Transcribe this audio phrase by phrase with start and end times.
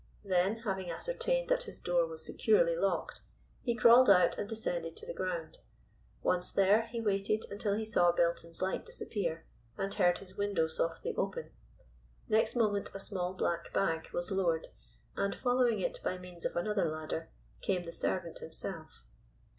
[0.23, 3.21] Then, having ascertained that his door was securely locked,
[3.61, 5.59] he crawled out and descended to the ground.
[6.23, 9.45] Once there, he waited until he saw Belton's light disappear,
[9.77, 11.51] and heard his window softly open.
[12.27, 14.69] Next moment a small black bag was lowered,
[15.15, 17.29] and following it by means of another ladder,
[17.61, 19.05] came the servant himself.